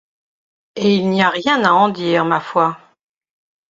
Et 0.77 0.95
il 0.95 1.11
n’y 1.11 1.21
a 1.21 1.29
rien 1.29 1.63
à 1.63 1.73
en 1.73 1.87
dire, 1.87 2.25
ma 2.25 2.39
foi! 2.39 2.75